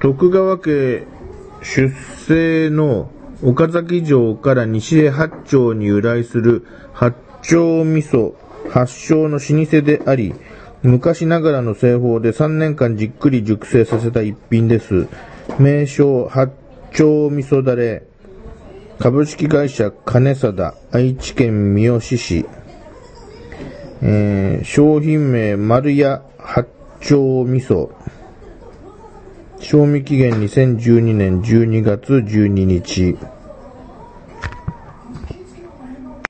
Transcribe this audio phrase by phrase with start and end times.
[0.00, 1.06] 徳川家
[1.62, 1.94] 出
[2.26, 3.10] 生の
[3.42, 8.34] 岡崎城から西へ八丁に由来する八丁味噌
[8.70, 10.34] 発祥の老舗であり、
[10.82, 15.06] 昔ながらの製法で3年間じっくり熟成させた一品です。
[15.58, 16.50] 名称八
[16.92, 18.02] 丁味噌だれ、
[18.98, 22.46] 株式会社金貞、愛知県三好市、
[24.00, 26.66] えー商品名丸屋八
[27.00, 27.90] 丁味噌、
[29.60, 33.16] 賞味期限2012年12月12日。